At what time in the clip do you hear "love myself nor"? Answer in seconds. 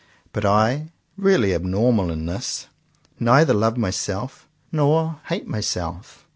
3.53-5.19